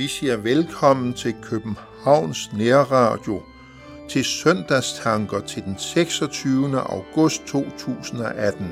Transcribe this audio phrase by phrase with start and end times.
[0.00, 3.42] Vi siger velkommen til Københavns Nærradio
[4.08, 6.80] til søndagstanker til den 26.
[6.80, 8.66] august 2018.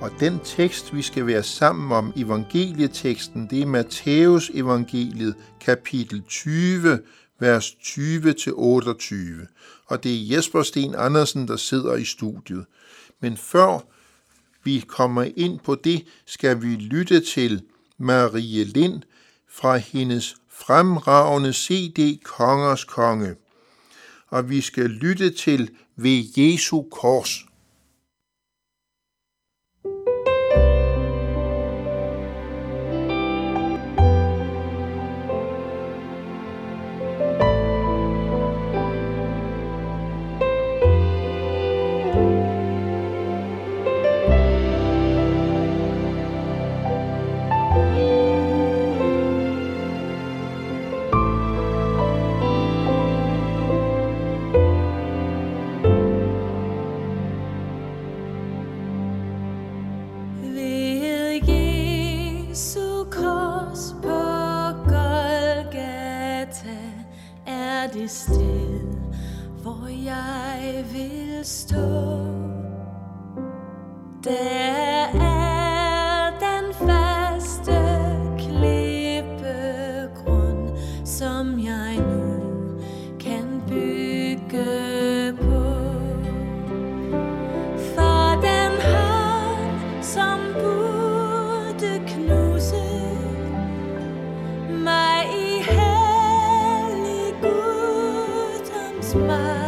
[0.00, 7.00] Og den tekst, vi skal være sammen om, evangelieteksten, det er Matthæus evangeliet, kapitel 20,
[7.38, 9.14] vers 20-28.
[9.86, 12.64] Og det er Jesper Sten Andersen, der sidder i studiet.
[13.20, 13.78] Men før
[14.64, 17.62] vi kommer ind på det, skal vi lytte til
[17.98, 19.02] Marie Lind
[19.54, 23.36] fra hendes fremragende CD Kongers Konge.
[24.28, 27.46] Og vi skal lytte til Ved Jesu Kors.
[68.04, 68.80] det sted,
[69.62, 72.26] hvor jeg vil stå.
[74.24, 74.73] Der
[99.14, 99.63] smile.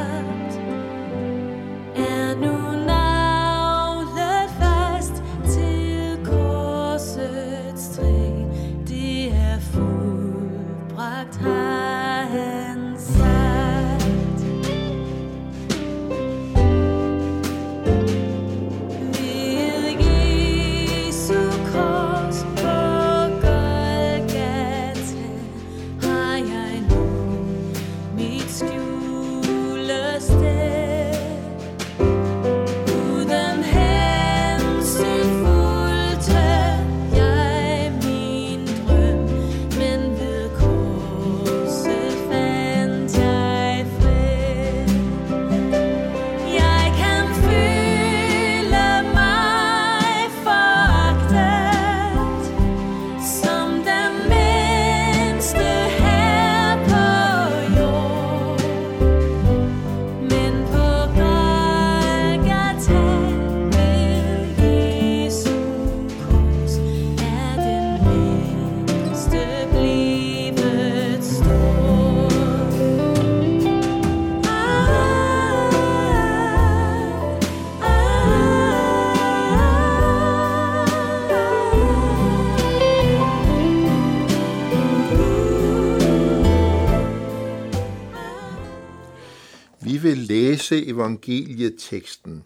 [90.14, 92.44] Læse evangelieteksten.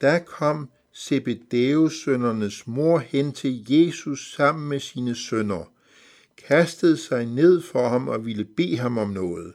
[0.00, 5.72] Der kom Zebedeus sønnernes mor hen til Jesus sammen med sine sønner,
[6.48, 9.52] kastede sig ned for ham og ville bede ham om noget.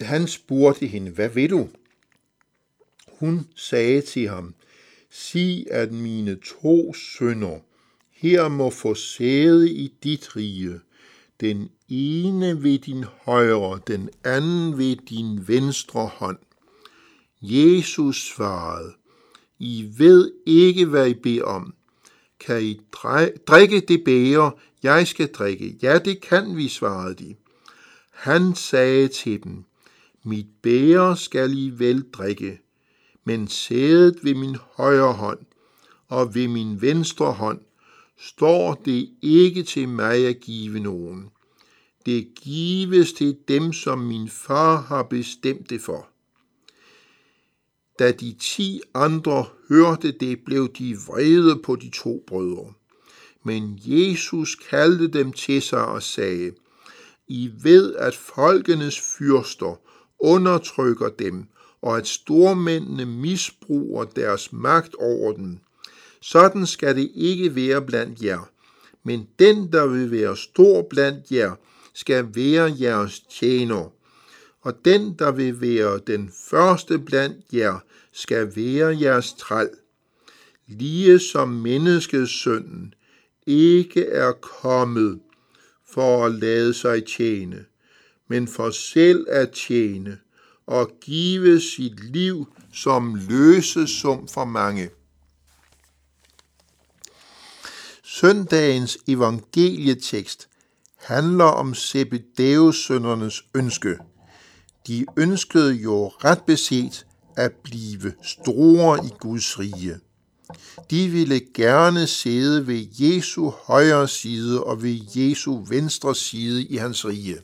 [0.00, 1.68] Han spurgte hende, hvad vil du?
[3.08, 4.54] Hun sagde til ham,
[5.10, 7.58] sig at mine to sønner
[8.20, 10.80] her må få sæde i dit rige,
[11.40, 16.38] den ene ved din højre, den anden ved din venstre hånd.
[17.42, 18.92] Jesus svarede,
[19.58, 21.74] I ved ikke, hvad I beder om.
[22.40, 22.80] Kan I
[23.46, 24.52] drikke det bære,
[24.82, 25.78] jeg skal drikke?
[25.82, 27.34] Ja, det kan vi, svarede de.
[28.10, 29.64] Han sagde til dem,
[30.24, 32.60] Mit bære skal I vel drikke,
[33.24, 35.38] men sædet ved min højre hånd
[36.08, 37.60] og ved min venstre hånd
[38.18, 41.30] står det ikke til mig at give nogen.
[42.06, 46.08] Det gives til dem, som min far har bestemt det for.
[47.98, 52.72] Da de ti andre hørte det, blev de vrede på de to brødre.
[53.44, 56.52] Men Jesus kaldte dem til sig og sagde,
[57.28, 59.80] I ved, at folkenes fyrster
[60.18, 61.44] undertrykker dem,
[61.82, 65.58] og at stormændene misbruger deres magt over dem.
[66.20, 68.48] Sådan skal det ikke være blandt jer.
[69.04, 71.54] Men den, der vil være stor blandt jer,
[71.94, 73.92] skal være jeres tjener.
[74.60, 77.78] Og den, der vil være den første blandt jer,
[78.12, 79.70] skal være jeres træl.
[80.66, 82.94] Lige som menneskets søn
[83.46, 85.20] ikke er kommet
[85.90, 87.64] for at lade sig tjene,
[88.28, 90.18] men for selv at tjene
[90.66, 94.90] og give sit liv som løsesum for mange.
[98.02, 100.49] Søndagens evangelietekst
[101.00, 103.96] handler om Zebedeus sønnernes ønske.
[104.86, 107.06] De ønskede jo ret beset
[107.36, 109.96] at blive store i Guds rige.
[110.90, 117.06] De ville gerne sidde ved Jesu højre side og ved Jesu venstre side i hans
[117.06, 117.38] rige.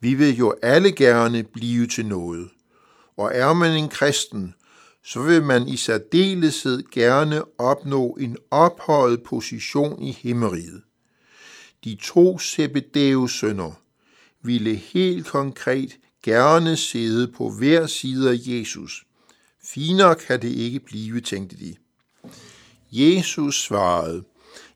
[0.00, 2.48] Vi vil jo alle gerne blive til noget,
[3.16, 4.54] og er man en kristen,
[5.04, 10.82] så vil man i særdeleshed gerne opnå en ophøjet position i himmeriget.
[11.84, 13.72] De to Zebedeus sønner
[14.42, 19.04] ville helt konkret gerne sidde på hver side af Jesus.
[19.64, 21.76] Finere kan det ikke blive, tænkte de.
[22.92, 24.24] Jesus svarede,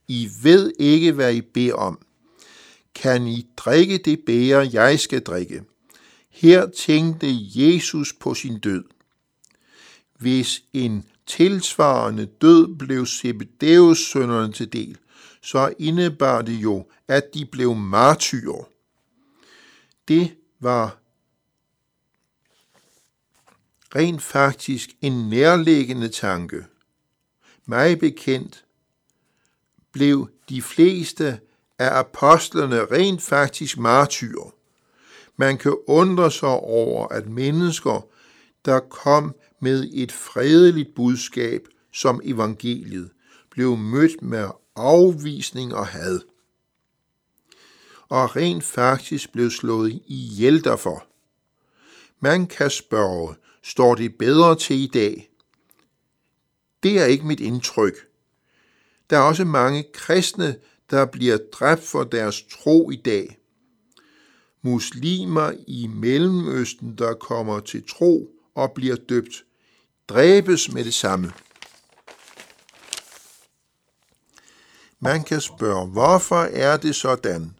[0.07, 1.99] I ved ikke, hvad I beder om.
[2.95, 5.63] Kan I drikke det bære, jeg skal drikke?
[6.29, 8.83] Her tænkte Jesus på sin død.
[10.19, 14.97] Hvis en tilsvarende død blev Zebedeus sønderne til del,
[15.41, 18.69] så indebar det jo, at de blev martyrer.
[20.07, 20.97] Det var
[23.95, 26.65] rent faktisk en nærliggende tanke.
[27.65, 28.65] Mig bekendt
[29.91, 31.39] blev de fleste
[31.79, 34.53] af apostlerne rent faktisk martyrer.
[35.37, 38.07] Man kan undre sig over, at mennesker,
[38.65, 41.61] der kom med et fredeligt budskab
[41.93, 43.09] som evangeliet,
[43.49, 46.19] blev mødt med afvisning og had.
[48.09, 51.05] Og rent faktisk blev slået ihjel derfor.
[52.19, 55.29] Man kan spørge, står det bedre til i dag?
[56.83, 57.93] Det er ikke mit indtryk.
[59.09, 60.55] Der er også mange kristne,
[60.89, 63.37] der bliver dræbt for deres tro i dag.
[64.61, 69.45] Muslimer i Mellemøsten, der kommer til tro og bliver døbt,
[70.09, 71.33] dræbes med det samme.
[74.99, 77.55] Man kan spørge, hvorfor er det sådan?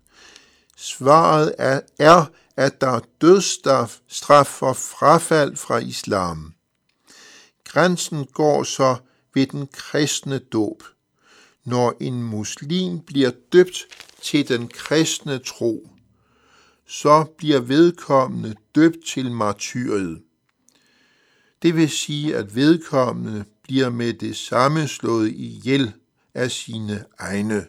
[0.77, 2.25] Svaret er, er
[2.57, 6.53] at der er dødsstraf straf for frafald fra islam.
[7.63, 8.95] Grænsen går så
[9.33, 10.83] ved den kristne dåb
[11.69, 13.77] når en muslim bliver døbt
[14.21, 15.89] til den kristne tro,
[16.87, 20.21] så bliver vedkommende døbt til martyriet.
[21.61, 25.93] Det vil sige, at vedkommende bliver med det samme slået ihjel
[26.33, 27.65] af sine egne.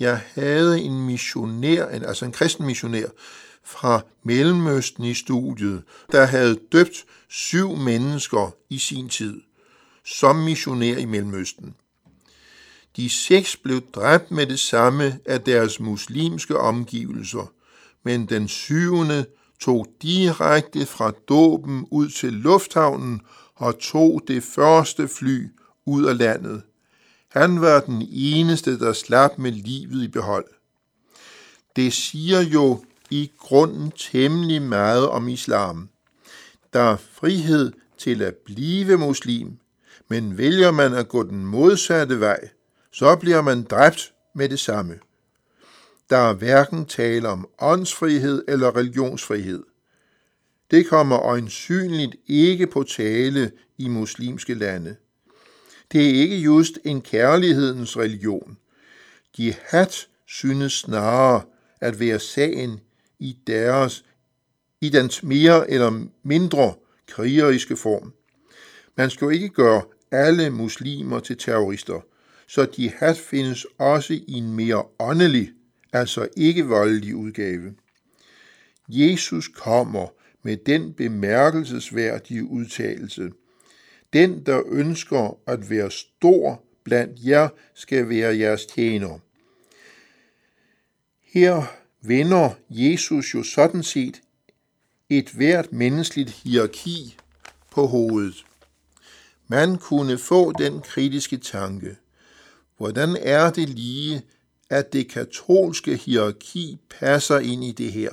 [0.00, 3.06] Jeg havde en missionær, altså en kristen missionær,
[3.64, 5.82] fra Mellemøsten i studiet,
[6.12, 9.40] der havde døbt syv mennesker i sin tid
[10.04, 11.74] som missionær i Mellemøsten.
[12.96, 17.52] De seks blev dræbt med det samme af deres muslimske omgivelser,
[18.02, 19.26] men den syvende
[19.60, 23.20] tog direkte fra dåben ud til lufthavnen
[23.54, 25.46] og tog det første fly
[25.86, 26.62] ud af landet.
[27.32, 30.44] Han var den eneste, der slap med livet i behold.
[31.76, 35.88] Det siger jo i grunden temmelig meget om islam.
[36.72, 39.56] Der er frihed til at blive muslim,
[40.08, 42.48] men vælger man at gå den modsatte vej,
[42.92, 44.98] så bliver man dræbt med det samme.
[46.10, 49.62] Der er hverken tale om åndsfrihed eller religionsfrihed.
[50.70, 54.96] Det kommer øjensynligt ikke på tale i muslimske lande.
[55.92, 58.56] Det er ikke just en kærlighedens religion.
[59.38, 61.42] Jihad synes snarere
[61.80, 62.80] at være sagen
[63.18, 64.04] i deres
[64.80, 66.74] i dens mere eller mindre
[67.06, 68.12] krigeriske form.
[68.96, 72.00] Man skal jo ikke gøre alle muslimer til terrorister,
[72.46, 75.50] så jihad findes også i en mere åndelig,
[75.92, 77.74] altså ikke voldelig udgave.
[78.88, 80.06] Jesus kommer
[80.42, 83.30] med den bemærkelsesværdige udtalelse.
[84.12, 89.18] Den, der ønsker at være stor blandt jer, skal være jeres tjener.
[91.22, 91.62] Her
[92.02, 94.20] vender Jesus jo sådan set
[95.08, 97.16] et hvert menneskeligt hierarki
[97.70, 98.44] på hovedet.
[99.48, 101.96] Man kunne få den kritiske tanke,
[102.82, 104.22] Hvordan er det lige,
[104.70, 108.10] at det katolske hierarki passer ind i det her?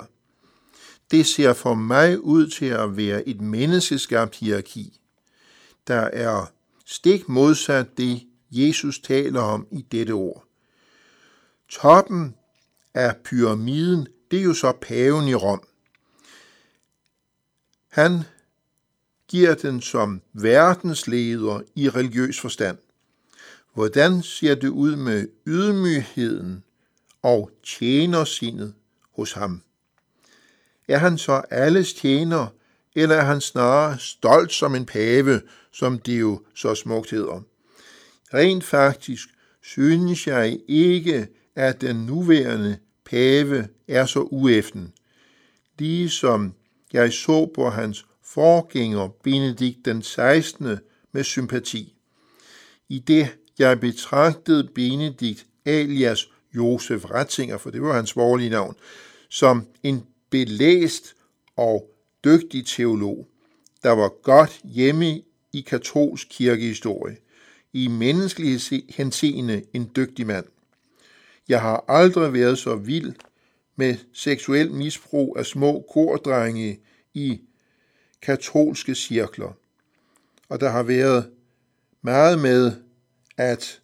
[1.12, 5.00] Det ser for mig ud til at være et menneskeskabt hierarki,
[5.90, 6.52] der er
[6.86, 10.46] stik modsat det, Jesus taler om i dette ord.
[11.70, 12.36] Toppen
[12.94, 15.64] af pyramiden, det er jo så paven i Rom.
[17.90, 18.24] Han
[19.28, 22.78] giver den som verdensleder i religiøs forstand.
[23.74, 26.64] Hvordan ser det ud med ydmygheden
[27.22, 28.74] og tjenersindet
[29.16, 29.62] hos ham.
[30.88, 32.48] Er han så alles tjener,
[32.96, 35.42] eller er han snarere stolt som en pave,
[35.74, 37.42] som det jo så smukt hedder?
[38.34, 39.30] Rent faktisk
[39.62, 44.94] synes jeg ikke, at den nuværende pave er så ueften,
[45.80, 46.54] ligesom
[46.94, 50.78] jeg så på hans forgænger Benedikt den 16.
[51.12, 51.96] med sympati.
[52.90, 58.76] I det jeg betragtede Benedikt alias Josef Ratzinger, for det var hans vorlige navn,
[59.30, 61.16] som en belæst
[61.58, 61.90] og
[62.24, 63.28] dygtig teolog,
[63.84, 65.22] der var godt hjemme
[65.54, 67.18] i katolsk kirkehistorie,
[67.74, 70.46] i menneskelig henseende en dygtig mand.
[71.50, 73.14] Jeg har aldrig været så vild
[73.76, 76.80] med seksuel misbrug af små kordrenge
[77.14, 77.42] i
[78.22, 79.54] katolske cirkler.
[80.50, 81.32] Og der har været
[82.02, 82.72] meget med
[83.38, 83.82] at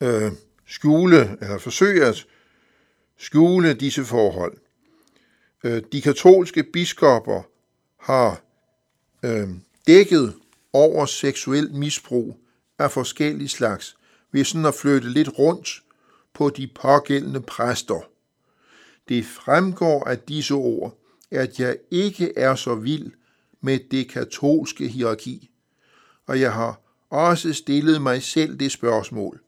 [0.00, 0.32] øh,
[0.66, 2.26] skjule, eller forsøge at
[3.18, 4.56] skjule disse forhold.
[5.64, 7.42] Øh, de katolske biskopper
[7.96, 8.42] har
[9.22, 9.48] øh,
[9.86, 10.34] dækket
[10.72, 12.40] over seksuel misbrug
[12.78, 13.96] af forskellige slags,
[14.32, 15.82] ved sådan at flytte lidt rundt
[16.34, 18.08] på de pågældende præster.
[19.08, 20.98] Det fremgår af disse ord,
[21.30, 23.12] at jeg ikke er så vild
[23.60, 25.50] med det katolske hierarki,
[26.26, 29.40] og jeg har også stillet mig selv det spørgsmål,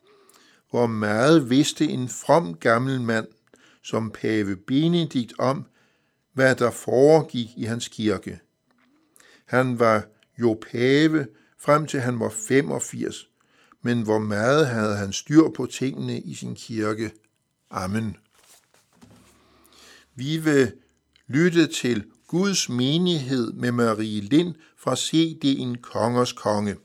[0.70, 3.26] hvor meget vidste en from gammel mand
[3.82, 5.64] som pave Benedikt om,
[6.32, 8.40] hvad der foregik i hans kirke.
[9.44, 10.06] Han var
[10.38, 11.26] jo pave
[11.58, 13.28] frem til han var 85,
[13.82, 17.10] men hvor meget havde han styr på tingene i sin kirke.
[17.70, 18.16] Amen.
[20.14, 20.72] Vi vil
[21.26, 26.76] lytte til Guds menighed med Marie Lind fra CD'en Kongers Konge.